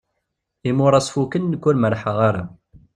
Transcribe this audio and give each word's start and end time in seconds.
Imuras 0.69 1.07
fukken 1.13 1.43
nekk 1.51 1.63
ur 1.69 1.75
merḥeɣ 1.79 2.17
ara. 2.29 2.43